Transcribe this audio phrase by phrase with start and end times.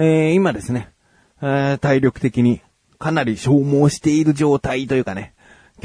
[0.00, 0.90] えー、今ですね、
[1.42, 2.60] えー、体力的に
[3.00, 5.34] かなり消耗している状態というかね、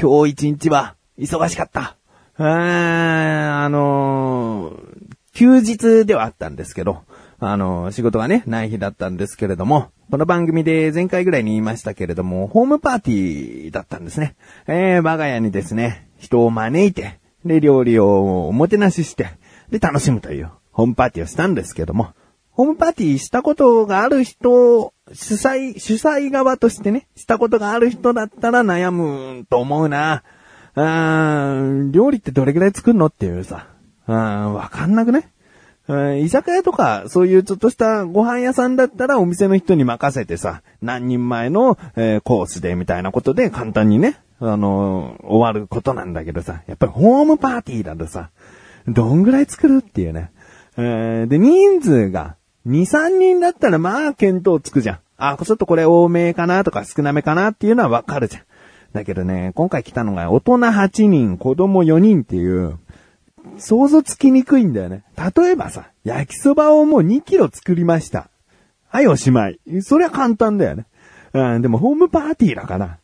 [0.00, 1.96] 今日一日は忙しかった。
[2.38, 7.02] えー、あのー、休日ではあったんですけど、
[7.40, 14.36] あのー、仕事がね、ない日だったんですけれども、この番組で前回ぐらいに言いましたけれども、ホームパーティーだったんですね。
[14.68, 19.30] えー、我が家にですね、人を招いて、で、料理をおもてなしして、
[19.70, 22.12] で、楽しむという、ホームパーティーをしたんですけども、
[22.56, 30.22] ホームパーティーしたことがある人、主催、主催側としてね、したことがある人だったら悩むと思うな。
[30.76, 33.66] うーん、料理ってどれくらい作るのっていうさ、
[34.06, 35.30] うん、わかんなくね？
[36.22, 48.30] 居酒屋とか、そういうちょっとしたご飯屋さんだったらお店の人に任せてさ、何人前の、えー、コースでみたいなことで簡単にね、あのー、終わることなんだけどさ、やっぱりホームパーティーだとさ、
[48.86, 50.30] どんぐらい作るっていうね。
[50.78, 54.98] えー、で、人数が2、3人だったらまあ見当つくじゃん。
[55.16, 58.42] あ、ちょっとこれ多めかなとか少なめかなっていうのはわかるじゃん。
[58.92, 62.78] だけどね、今回来たのが大人8人、子供4人っていう、
[63.58, 65.02] 想像つきにくいんだよね。
[65.36, 68.28] 例えばさ、焼きそばをもう2キロ作りました。
[68.88, 69.58] はい、おしまい。
[69.82, 70.86] それは簡単だよね。
[71.32, 72.98] うん、でもホームパーティーだから、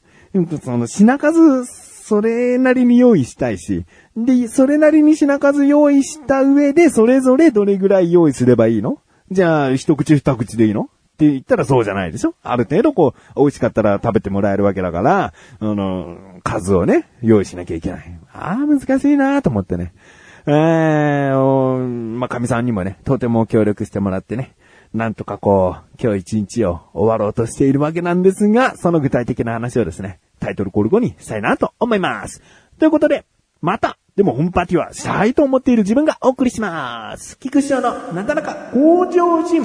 [0.62, 3.84] その品数、それなりに用意したいし、
[4.17, 8.98] で、それなりに品数用意した上で、それぞれどれぐらい用意すればいいの
[9.31, 10.83] じゃあ、一口二口でいいの？
[10.83, 10.86] っ
[11.17, 12.34] て言ったらそうじゃないでしょ？
[12.42, 18.19] ある程度こう、美味しかったら食べてもらえるわけだから、あの、数をね、用意しなきゃいけない。
[18.33, 19.92] ああ、難しいなと思ってね。
[20.47, 24.55] えー、まあ、神さんにもね、とても協力してもらってね、
[24.95, 32.42] なんとかこう、今日一日を終わろうとしているわけなんですが、その具体的な話をですね、タイトルコール後にしたいなと思います。
[32.78, 33.27] ということで、
[33.61, 37.39] また、でも本パーティはしたいと思っている自分がお送りします。
[37.39, 39.63] 菊師匠のなかなか向上心。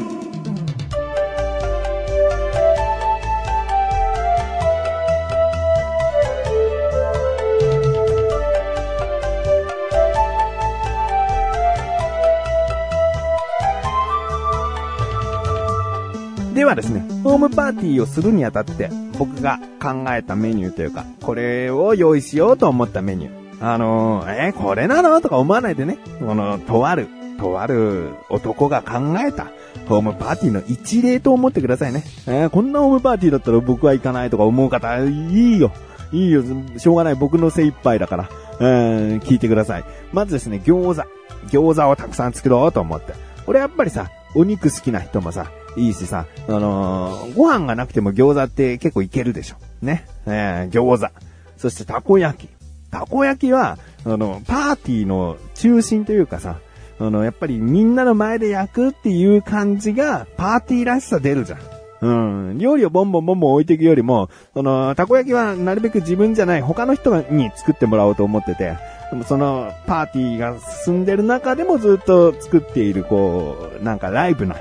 [16.54, 18.90] ではですね、ホームパーティーをするにあたって、
[19.20, 23.45] 僕が考えたメニューというか、これを用意しようと思ったメニュー。
[23.62, 25.22] あのー、えー、これなの？
[25.22, 27.08] とか思わないでね、この、とある、
[27.40, 29.48] とある男が考えた、
[29.88, 32.04] ホームパーティーの一例と思ってくださいね。
[32.28, 35.72] えー、こんなホームパーティーだったら僕は行かないとか思う方、いいよ。
[36.12, 36.44] いいよ。
[36.78, 37.16] しょうがない。
[37.16, 38.30] 僕の精一杯だから。
[38.60, 38.68] うん、
[39.20, 39.84] 聞いてください。
[40.14, 41.08] まずですね、餃子。
[41.50, 43.14] 餃子をたくさん作ろうと思って。
[43.48, 49.56] 俺やっぱりさ、お肉好きな人もさ、いいしさ、あのー、ご飯がなくても餃子って結構いけるでしょ。
[49.82, 50.06] ね。
[50.26, 51.12] えー、餃子。
[51.58, 52.55] そしてたこ焼き。
[52.96, 56.60] たこ焼きは、あの、パーティーの中心というかさ、
[56.98, 61.60] あの、やっぱりみんなの前で焼くっていう感じが、パーティーらしさ出るじゃん。
[62.02, 62.58] うん。
[62.58, 68.78] 料理をボンボンボンボン置いていくよりも、その、たこ焼きはなるべく自分じゃない他の人に作ってもらおうと思ってて、
[69.12, 74.56] でもその、パーティーが進んでる中でもずっと作っている、こう、なんかライブな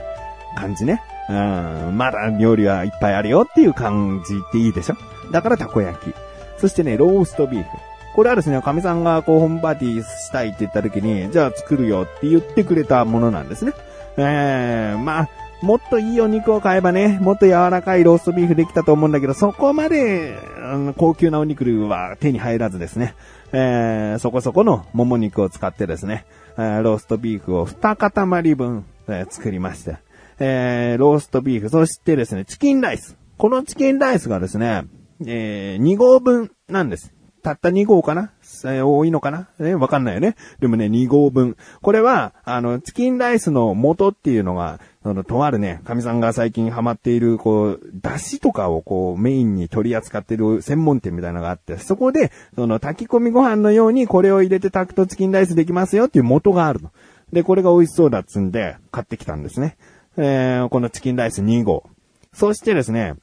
[0.56, 1.02] 感じね。
[1.28, 4.96] うん、まだ料理はいっぱいあるよっていう感じっていいでしょ
[5.30, 6.14] だからたこ焼き。
[6.58, 7.93] そしてね、ローストビーフ。
[8.14, 13.72] これはですね、神さんがこう、ホームパーティーしたいって言った時に、じゃあ作るよって言ってくれたものなんですね。
[14.16, 15.28] えー、まあ、
[15.62, 23.14] もっといいお肉を買えばね、もっと柔らかいローストビーフできたと思うんだけど、そこまで、うん、高級なお肉は手に入らずですね。
[23.52, 26.26] えー、そこそこのもも肉を使ってですね、
[26.58, 29.96] えー、ローストビーフを2塊分、えー、作りまして。
[30.38, 33.16] えー、ローストビーフ、そしてですね、チキンライス。
[33.38, 34.84] このチキンライスがですね、
[35.24, 37.13] えー、2合分なんです。
[37.44, 38.32] たった2合かな？
[38.64, 39.48] え、多いのかな？
[39.60, 40.34] え、わかんないよね。
[40.60, 41.56] でもね、2合分。
[41.82, 56.90] これは、あの、チキンライスの元っていうのが、その、とあるね、神さんが最近ハマっている、こう、出汁とかをこう、メインに取り扱ってる専門店みたいなのがあって、そこで、その、炊き込みご飯のようにこれを入れて炊くとチキンライスできますよっていう元があるの。
[57.32, 59.76] で、これが美味しそうだっつんで、買ってきたんですね。
[60.16, 61.84] えー、このチキンライス2号。
[62.32, 63.14] そしてですね、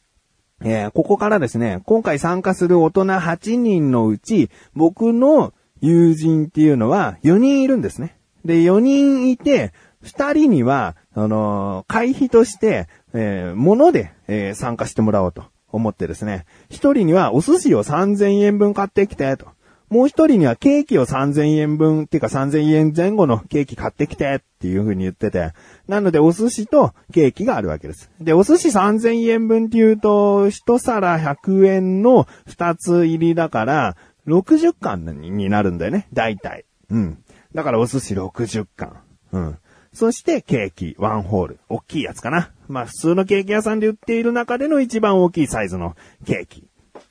[0.64, 8.18] えー、ここからですね、今回参加する大人8人のうち、僕の友人っていうのは4人いるんですね。
[8.46, 9.74] で、4人いて、
[10.04, 19.48] 2人には、あのー、会費として、えー、物で、えー、参加してもらおうと思ってですね、1人にはお寿司を3000円分買ってきて、と。
[19.92, 25.52] もう一人にはケーキを3000円分、っていうか3000円前後のケーキ買ってきてっていう風に言ってて、
[25.88, 28.10] なのでお寿司とケーキがあるわけです。
[28.22, 33.98] で、お寿司3000円分っていうと、一皿100円の2つ入りだから、
[34.28, 36.64] 60貫になるんだよね、大体。
[36.90, 37.18] うん。
[37.54, 38.96] だからお寿司60貫。
[39.34, 39.58] うん。
[39.92, 41.60] そしてケーキワンホール。
[41.68, 42.52] 大きいやつかな。
[42.70, 46.66] まあ普通のケーキ屋さんで売っている中での一番大きいサイズのケーキ。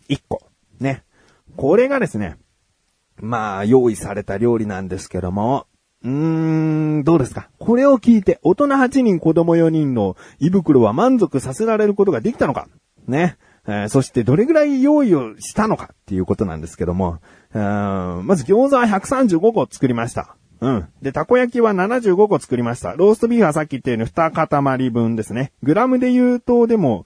[0.08, 0.40] 1個。
[0.78, 1.04] ね。
[1.56, 2.36] これがですね、
[3.22, 5.66] まあ用意された料理なんですけども、
[6.02, 6.10] うー
[7.00, 7.50] ん、どうですか？
[7.58, 12.68] これを聞いて大人8人子供4人の胃袋は満足させられることができたのか？
[13.06, 13.36] ね。
[13.66, 17.20] えー、そしてどれぐらい用意をしたのかっていうことなんですけども、
[17.52, 20.36] まず餃子は135個作りました。
[20.62, 20.88] うん。
[21.02, 22.94] で、たこ焼きは75個作りました。
[22.94, 25.52] ローストビーフはさっき言ったように2塊分ですね。
[25.62, 27.04] グラムで言うと、でも、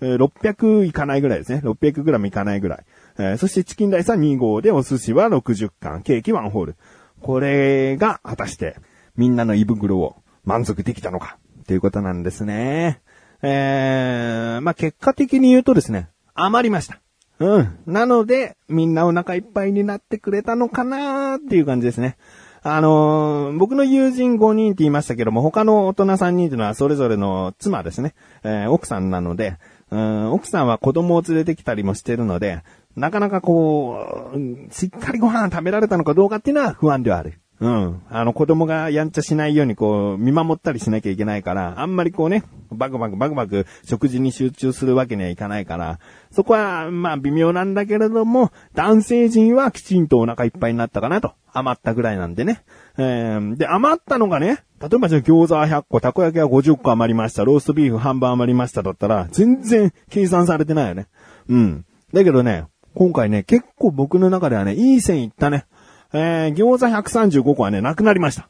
[0.00, 1.62] え、600いかないぐらいですね。
[1.64, 2.84] 600グラムいかないぐらい。
[3.18, 6.76] えー、そしてチキンライスは2号で、お寿司は60貫、ケーキ1ホール。
[7.20, 8.76] これが、果たして、
[9.16, 13.00] みんなの胃袋を満足できたのか、っていうことなんですね。
[13.42, 17.00] えー、まあ、結果的に言うとですね、余りました。
[17.38, 17.78] うん。
[17.86, 22.16] なので、みんなお腹いっぱいになってくれたのかなーっていう感じですね。
[22.64, 28.14] あのー、僕の友人5人って言いましたけども、他の大人3人っていうのはそれぞれの妻ですね。
[28.44, 29.56] えー、奥さんなので、
[29.92, 32.62] うん、奥さんは子供を連れてきたりもしてるので、
[32.96, 37.41] なかなかこう、しっかりご飯食べられたのかどうかっていうのは不安ではある。
[37.62, 38.02] うん。
[38.10, 42.42] あの子供がやんちゃしないようにこう、見守ったりしなきゃいけないから、あんまりこうね、
[42.72, 46.00] バクバクバクバク食事に集中するわけにはいかないから、
[46.32, 51.34] そこはまあ微妙なんだけれども、男性陣はきちんとお腹いっぱいになったかなと。
[51.52, 52.64] 余ったぐらいなんでね。
[52.98, 61.06] えー、で、余ったのがね、例えばじゃあ餃子は100個、たこ焼きは50個余りました、ローストビーフ半分余りましただったら、全然計算されてないよね。
[61.48, 61.84] うん。
[62.12, 62.64] だけどね、
[62.94, 65.66] 今回ね、結構僕の中ではね、いい線いったね。
[66.14, 68.48] えー、餃子135個はね、なくなりました。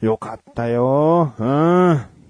[0.00, 1.32] よかったよ。
[1.38, 1.46] うん。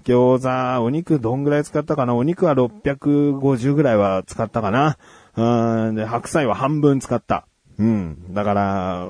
[0.03, 0.43] 餃
[0.77, 2.15] 子、お肉どんぐらい使ったかな？
[2.15, 4.97] お肉は650ぐらいは使ったかな
[5.35, 5.95] うん。
[5.95, 7.47] で、白菜は半分使った。
[7.79, 8.33] うん。
[8.33, 9.07] だから、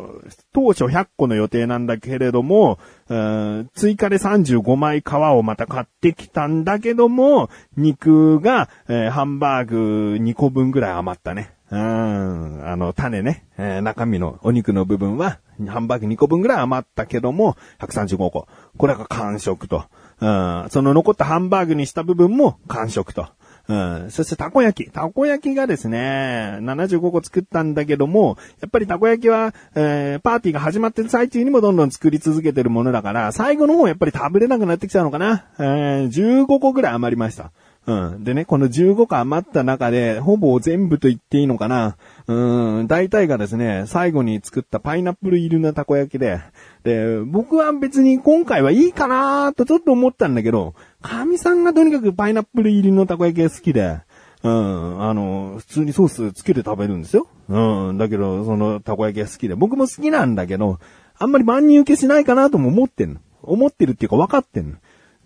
[0.53, 2.79] 当初100個の予定なんだけれども、
[3.09, 9.75] うん、追加で35枚皮をまた買ってきたんだけども、肉が、えー、ハンバーグ
[10.21, 11.51] 2個分ぐらい余ったね。
[11.73, 18.47] うん、あの、種ね、えー、中身のお肉の部分は、ハンバーグ2個分ぐらい余ったけども、135個。
[18.77, 19.85] これが完食と。
[20.21, 23.27] うん、その残ったハンバーグにした部分も完食と。
[23.67, 24.11] うん。
[24.11, 24.91] そしてたこ焼き。
[24.91, 35.45] たこ焼きがですね、75個作ったんだけども、やっぱりたこ焼きは、えー、パーティーが始まってる最中にもどんどん作り続けてるものだから、最後の方やっぱり食べれなくなってきたのかな。
[35.57, 37.51] えー、15個ぐらい余りました。
[37.85, 38.23] うん。
[38.23, 41.97] でね、この15個余った中で、ほぼ全部と言っていいのかな。
[42.27, 46.39] うん、大体がですね、最後に作ったパイナップル入りのたこ焼きで、
[46.83, 53.99] で、僕は別に今回はいいかなーとちょっと思ったんだけど、神さんがとにかくパイナップル入りのたこ焼きが好きで、
[54.43, 57.27] うん、あの、普通にソースつけて食べるんですよ。
[57.49, 60.79] うん、だけど、そのたこ焼きが好きで、僕も好きなんだけど、
[61.17, 63.19] あんまり万人受けしないかなとも思ってんの。
[63.41, 64.77] 思ってるっていうか分かってんの。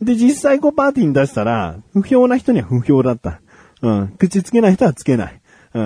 [0.02, 3.42] で、実際こうパーティーに出したら、不評な人には不評だった。
[3.82, 4.08] うん。
[4.18, 5.42] 口つけない人はつけない。
[5.74, 5.80] う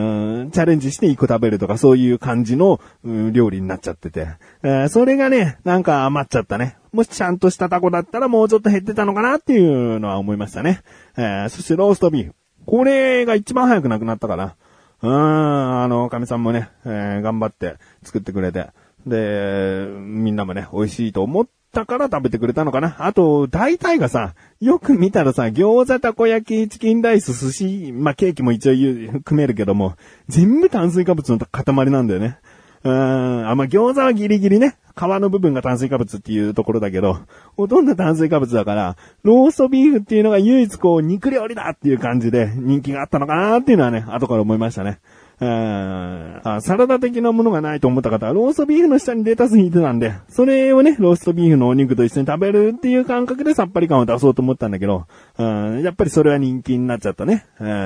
[0.45, 4.27] ん、チャレンジして一個食べるとかそういう感じの、うん、料理になっちゃってて。
[4.63, 6.77] えー、それがね、なんか余っちゃったね。
[6.93, 10.81] もしちゃんとしたタコだったらもうちょっと減ってたのかなっていうのは思いましたね。
[11.17, 12.35] えー、そしてローストビーフ。
[12.65, 14.55] これが一番早くなくなったかな。
[15.01, 18.67] うーん、あの、神さんもね、えー、頑張って作ってくれて。
[19.07, 22.95] で、みんなもね、美味しいと思ったから食べてくれたのかな？
[22.99, 29.95] あと、大体がさ、よく見たらさ、餃子、たこ焼き、チキンライス、寿司、まあ、ケーキも一応含めるけども、
[30.27, 32.37] 全部炭水化物の塊なんだよね。
[32.83, 37.19] うん、あ、まあ、餃子はギリギリね、皮の部分が炭水化物っていうところだけど、
[37.55, 44.99] ほとんど炭水化物だから、ローストビーフっていうのが唯一こう、肉料理だっていう感じで人気があったのかなっていうのはね、後から思いましたね。
[45.43, 55.07] あサラダ的なものがないと思った方は、ローストビーフの下にレタス引いてたんで、それをね、ローストビーフのお肉と一緒に食べるっていう感覚でさっぱり感を出そうと思ったんだけど、
[55.37, 57.45] やっぱりそれは人気になっちゃったね。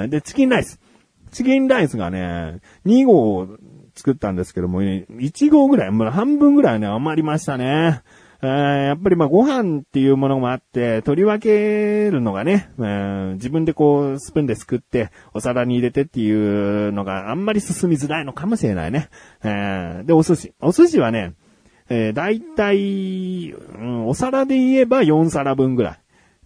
[0.09, 0.81] で、チキンライス。
[1.31, 3.47] チキンライスがね、2合
[3.95, 8.01] 作ったんですけども、1合ぐらい、もう半分ぐらいね、余りましたね。
[8.45, 12.69] やっぱりまあご飯っていうものもあって、取り分けるのがね、
[13.35, 19.09] 自分でこうスプーンですくってお皿に入れてっていうのがあんまり進みづらいのかもしれないね。
[19.41, 20.53] で、お寿司。
[20.61, 21.33] お寿司はね、
[21.89, 25.99] えー、だいたい、うん、お皿で言えば4皿分ぐらい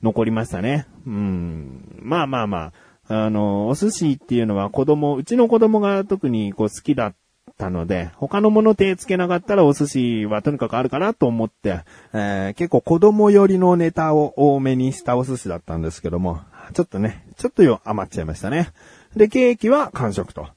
[0.03, 0.87] 残りましたね。
[1.05, 1.99] うん。
[2.01, 2.71] まあまあま
[3.07, 7.15] あ、あの、お寿司っていうのは子供、うちの子供が特にこう好きだっ
[7.57, 11.81] たので、他のもの手つけなかったらお寿司はとにかくあるかなと思って、
[12.13, 16.41] えー、結構子供寄りのネタを多めにしたお寿司だったんですけども、
[16.73, 18.71] ちょっとね、ちょっとよ余っちゃいましたね。
[19.15, 20.47] で、ケーキは完食と。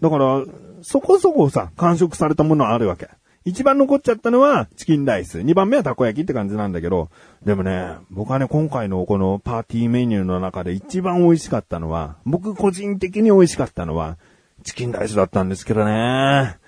[0.00, 0.44] だから、
[0.82, 3.08] そこそこさ、完食されたものあるわけ。
[3.44, 5.40] 一番残っちゃったのはチキンライス。
[5.42, 7.08] 二番目はたこ焼きって感じなんだけど、
[7.46, 14.18] でもね、僕はね、今回のこのパーティーメニューの中で一番美味しかったのは、僕個人的に美味しかったのは、
[14.64, 16.58] チキンライスだったんですけどね。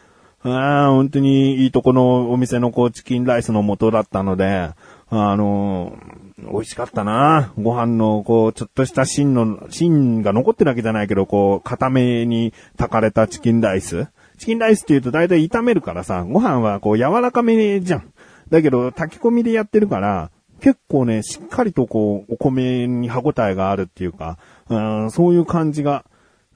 [0.42, 4.70] あ本当にいいとこのお店のこうチキンライスの元だったので、
[5.10, 5.98] あの
[6.38, 7.52] 美味しかったな。
[7.58, 14.08] ご飯の、こう、ちょっとした芯の、芯が残ってるわけじゃないけど、こう、固めに炊かれたチキンライス。
[14.38, 18.12] チキンライスって言うと大体炒めるからさ、ご飯はこう柔らかめじゃん。
[18.48, 20.30] だけど、炊き込みでやってるから、
[20.60, 26.04] 結構ね、しっかりとこう、お米に歯応えがあるっていうか、うん、そういう感じが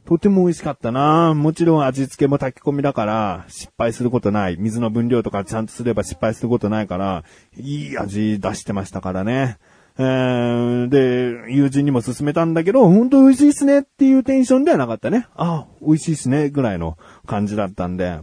[0.07, 4.57] とても美味しかったなもちろん味付けも炊き込みだから、失敗することない。
[4.59, 7.25] 水の分量とかちゃんとすれば失敗することないから、
[7.57, 9.57] いい味出してましたからね。
[9.97, 15.27] えー、で、友人にも勧めたんだけど、ほんと美味しいっすねっていうテンションではなかったね。
[15.37, 18.21] あ、美味しいっすね、ぐらいの感じだったんで。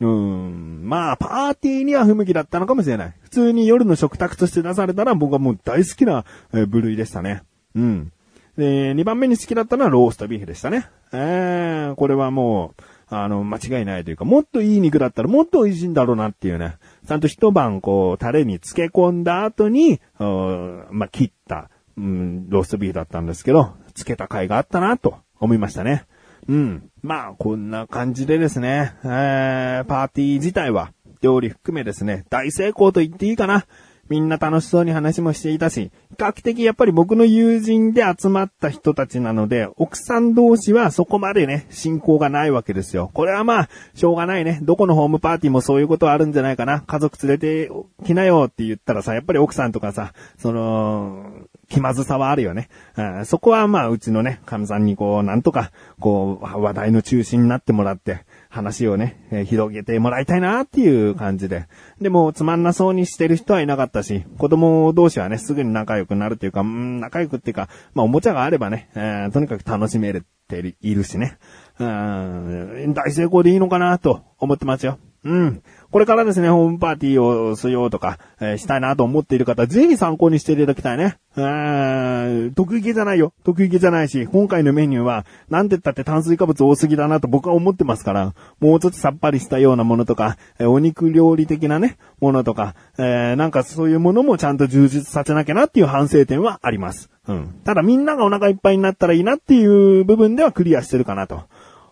[0.00, 0.82] うん。
[0.84, 3.14] まあ、パーティーには不向きだったのかもしれない。
[3.22, 7.42] 普通に夜の食卓として出されたら僕はもう大好きな、部類でしたね。
[7.74, 8.12] うん。
[8.56, 10.88] で、2番目に好きだったのはローストビーフでしたね。
[11.12, 16.76] えー、これはもう、あの、間違いないというか、もっといい肉だったらもっと美味しいんだろうなっていうね。
[17.06, 26.06] ちゃんと一晩こう、タレに漬け込んだ後に、まあ、切った、うん、ローストビーフだったんですけど、漬けた回があったなと思いましたね。
[26.48, 26.90] うん。
[27.02, 33.66] まあ、こんな感じでですね、えー、パーティー自体は、料理含めですね、大成功と言っていいかな。
[34.08, 43.10] みんな楽しそうに話もしていたし、比較的やっぱり僕の友人で集まった人たちなので、奥さん同士はそこまでね、信仰がないわけですよ。
[43.14, 44.60] これはまあ、しょうがないね。
[44.62, 46.82] どこのホームパーティーもそういうことはあるんじゃないかな。
[46.82, 47.70] 家族連れて
[48.04, 51.32] きなよって言ったらさ、やっぱり奥さんとかさ、その、
[51.68, 52.68] 気まずさはあるよね。
[52.96, 61.66] うん、そこはまあ、うちのね、神さんにこう、なんとか、こう、話題の中心になってもらって、話をね、えー、広げてもらいたいなっていう感じで。
[62.00, 71.36] でも、つまんなそうにしてる人はいなかったし、子供同士はね、すぐに仲良くなるというか、うん、仲良くっていうか、まあ、おもちゃがあればね、えー、とにかく楽しめるっているしね。
[71.80, 74.98] うん、大成功でいいのかなと思ってますよ。
[75.24, 75.62] うん。
[75.90, 81.18] これからですね、ホームパーティーをしようとか、えー、したいなと思っている方、ぜひ参考にしていただきたいね。
[81.36, 83.32] うん、得意げじゃないよ。
[83.42, 97.08] 得意げじゃないし、今回のメニューは、なんて言ったって炭水化物多すぎだなと僕は思ってますから、もうちょっとさっぱりしたようなものとか、えー、お肉料理的なね、ものとか、えー、なんかそういうものもちゃんと充実させなきゃなっていう反省点はあります。
[97.28, 97.60] うん。
[97.64, 101.44] ただみんながお腹いっぱいになったらいいなっていう部分ではクリアしてるかなと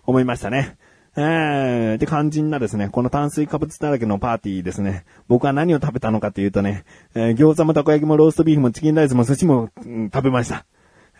[0.05, 0.77] 思いましたね。
[1.15, 5.05] えー、で、肝心なですね、この炭水化物だらけのパーティーですね。
[5.29, 10.65] 僕は何を食べたのかというとね、えー、餃子もたこ焼きもローストビーフもチキンライスも寿司も、うん、食べました。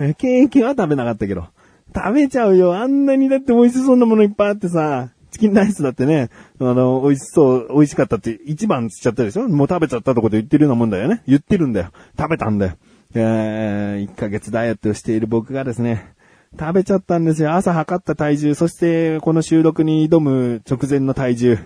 [0.01, 1.47] えー、ケーキは食べなかったけど。
[1.95, 2.75] 食べちゃうよ。
[2.77, 9.47] あんなにだって美味しそうなものいっぱいあってさ、チキンライスだってね、あの、美味しそう、美味しかったって一番しちゃったでしょ？
[9.49, 11.23] もう食べちゃったとこで言ってるようなもんだよね。
[11.27, 11.91] 言ってるんだよ。
[12.19, 12.77] 食べたんだよ。
[13.15, 16.15] えー、1ヶ月ダイエットをしている僕がですね、
[16.59, 17.55] 食べちゃったんですよ。
[17.55, 21.59] 朝測った体重、そしてこの収録に挑む直前の体重、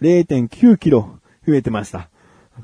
[0.00, 2.08] 0.9キロ増えてました。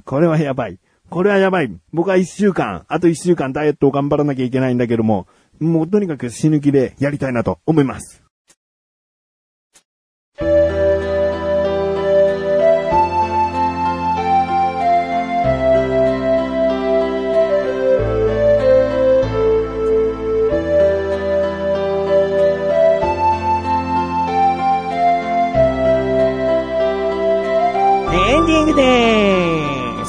[0.05, 0.79] これはやばい。
[1.11, 1.73] これはやばい。
[1.93, 5.27] 僕は一週間、あと一週間ダイエットを頑張らなきゃいけないんだけども、
[5.61, 8.24] もうとにかく死ぬ気でやりたいなと思います。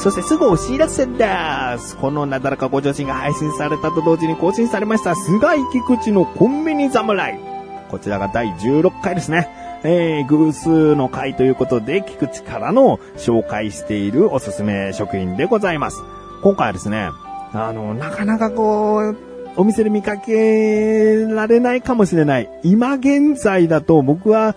[0.06, 1.26] そしてすぐお知らせで
[1.78, 1.96] す。
[1.96, 7.40] このなだらかご女子が配信されたと同時に更新されました、菅井菊池のコンビニ侍。
[7.90, 9.48] こちらが第16回ですね。
[9.82, 16.00] えー、偶数の回ということで、菊池からの紹介しているおすすめ食品でございます。
[16.40, 17.10] 今回はですね、
[17.52, 19.16] あの、なかなかこう、
[19.56, 22.48] お店で見かけられないかもしれない。
[22.62, 24.54] 今現在だと僕は、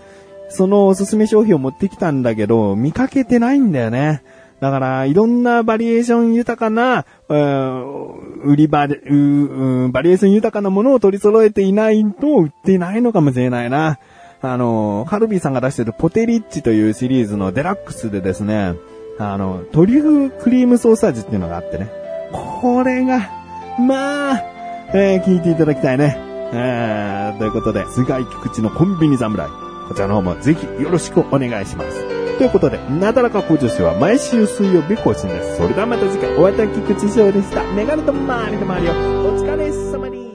[0.48, 4.22] そのおすすめ商品を持ってきたんだけど、見かけてないんだよね。
[4.60, 13.98] だから、いろんなバリエーション豊かな、売り場で、バリエーション豊かなものを取り揃えていないと売っていないのかもしれないな。
[14.42, 18.74] あの、カルビーさんが出してるポテリッチというシリーズのデラックスでですね、
[19.18, 21.90] あの、トリュフクリームソース味っていうのがあってね。
[22.32, 23.30] これが、
[23.78, 24.42] まあ、
[24.94, 26.16] えー、聞いていただきたいね。
[26.52, 29.48] えー、ということで、菅井菊池のコンビニ侍。
[29.88, 32.19] こちらの方もぜひよろしくお願いします。
[32.40, 35.58] ということで、なだらか向上心は毎週水曜日更新です。
[35.58, 37.62] それではまた次回、お会いいたい菊池翔でした。
[37.74, 38.92] メガネと周りの周りを、
[39.34, 40.29] お疲れ様に。